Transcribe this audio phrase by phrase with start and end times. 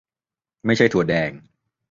[0.65, 1.31] ไม่ใช่ถั่วแดง